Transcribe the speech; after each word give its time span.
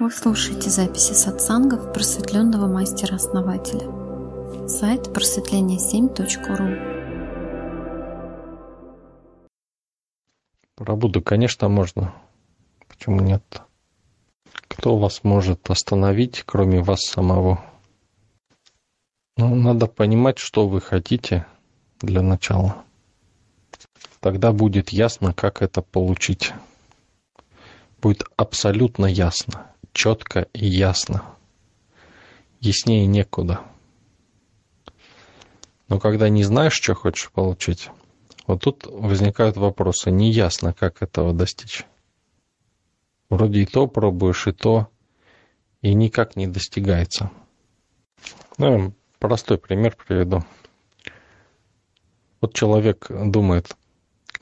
Вы 0.00 0.10
слушаете 0.10 0.70
записи 0.70 1.12
сатсангов 1.12 1.92
просветленного 1.92 2.66
мастера-основателя. 2.66 3.86
Сайт 4.66 5.08
просветление7.ру 5.08 6.74
Про 10.74 10.96
Будду, 10.96 11.20
конечно, 11.20 11.68
можно. 11.68 12.14
Почему 12.88 13.20
нет? 13.20 13.60
Кто 14.68 14.96
вас 14.96 15.22
может 15.22 15.68
остановить, 15.68 16.44
кроме 16.46 16.80
вас 16.80 17.00
самого? 17.02 17.62
Ну, 19.36 19.54
надо 19.54 19.86
понимать, 19.86 20.38
что 20.38 20.66
вы 20.66 20.80
хотите 20.80 21.44
для 22.00 22.22
начала. 22.22 22.84
Тогда 24.20 24.52
будет 24.52 24.88
ясно, 24.88 25.34
как 25.34 25.60
это 25.60 25.82
получить. 25.82 26.54
Будет 28.00 28.24
абсолютно 28.38 29.04
ясно 29.04 29.66
четко 29.92 30.48
и 30.52 30.66
ясно. 30.66 31.24
Яснее 32.60 33.06
некуда. 33.06 33.60
Но 35.88 35.98
когда 35.98 36.28
не 36.28 36.44
знаешь, 36.44 36.74
что 36.74 36.94
хочешь 36.94 37.30
получить, 37.30 37.90
вот 38.46 38.62
тут 38.62 38.86
возникают 38.86 39.56
вопросы. 39.56 40.10
Неясно, 40.10 40.72
как 40.72 41.02
этого 41.02 41.32
достичь. 41.32 41.84
Вроде 43.28 43.60
и 43.60 43.66
то 43.66 43.86
пробуешь, 43.86 44.46
и 44.46 44.52
то, 44.52 44.88
и 45.82 45.94
никак 45.94 46.36
не 46.36 46.46
достигается. 46.46 47.30
Ну, 48.58 48.92
простой 49.18 49.56
пример 49.56 49.96
приведу. 49.96 50.44
Вот 52.40 52.54
человек 52.54 53.06
думает, 53.08 53.76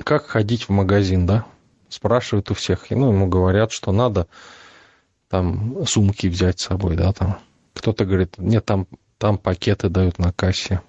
как 0.04 0.26
ходить 0.26 0.64
в 0.64 0.70
магазин, 0.70 1.26
да? 1.26 1.46
Спрашивает 1.88 2.50
у 2.50 2.54
всех, 2.54 2.90
и 2.90 2.94
ну, 2.94 3.12
ему 3.12 3.26
говорят, 3.26 3.72
что 3.72 3.92
надо 3.92 4.26
там 5.28 5.86
сумки 5.86 6.26
взять 6.26 6.60
с 6.60 6.64
собой, 6.64 6.96
да, 6.96 7.12
там. 7.12 7.38
Кто-то 7.74 8.04
говорит, 8.04 8.34
нет, 8.38 8.64
там, 8.64 8.86
там 9.18 9.38
пакеты 9.38 9.88
дают 9.88 10.18
на 10.18 10.32
кассе. 10.32 10.82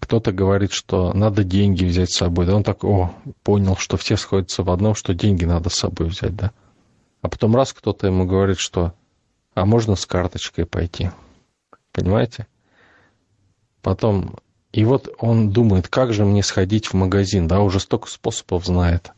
Кто-то 0.00 0.32
говорит, 0.32 0.72
что 0.72 1.12
надо 1.12 1.44
деньги 1.44 1.84
взять 1.84 2.10
с 2.10 2.18
собой. 2.18 2.46
Да 2.46 2.56
он 2.56 2.64
так, 2.64 2.84
о, 2.84 3.14
понял, 3.42 3.76
что 3.76 3.96
все 3.96 4.16
сходятся 4.16 4.62
в 4.62 4.70
одном, 4.70 4.94
что 4.94 5.14
деньги 5.14 5.44
надо 5.44 5.70
с 5.70 5.74
собой 5.74 6.08
взять, 6.08 6.34
да. 6.34 6.52
А 7.22 7.28
потом 7.28 7.54
раз 7.54 7.72
кто-то 7.72 8.06
ему 8.06 8.26
говорит, 8.26 8.58
что 8.58 8.92
а 9.54 9.64
можно 9.64 9.94
с 9.94 10.06
карточкой 10.06 10.66
пойти. 10.66 11.10
Понимаете? 11.92 12.46
Потом, 13.82 14.36
и 14.72 14.84
вот 14.84 15.08
он 15.18 15.50
думает, 15.50 15.88
как 15.88 16.12
же 16.12 16.24
мне 16.24 16.42
сходить 16.42 16.86
в 16.86 16.94
магазин, 16.94 17.46
да, 17.46 17.60
уже 17.60 17.80
столько 17.80 18.08
способов 18.08 18.66
знает. 18.66 19.12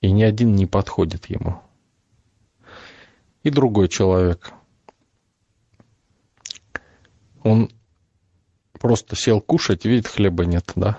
И 0.00 0.10
ни 0.10 0.22
один 0.22 0.54
не 0.54 0.66
подходит 0.66 1.26
ему 1.26 1.60
и 3.46 3.50
другой 3.50 3.86
человек. 3.86 4.50
Он 7.44 7.70
просто 8.72 9.14
сел 9.14 9.40
кушать, 9.40 9.84
видит, 9.84 10.08
хлеба 10.08 10.44
нет, 10.44 10.72
да? 10.74 10.98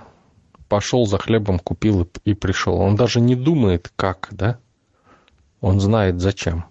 Пошел 0.69 1.05
за 1.05 1.17
хлебом, 1.17 1.59
купил 1.59 2.09
и 2.23 2.33
пришел. 2.33 2.75
Он 2.75 2.95
даже 2.95 3.19
не 3.19 3.35
думает, 3.35 3.91
как, 3.97 4.29
да? 4.31 4.59
Он 5.59 5.81
знает, 5.81 6.21
зачем. 6.21 6.63